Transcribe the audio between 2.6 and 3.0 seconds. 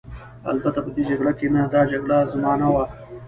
نه وه.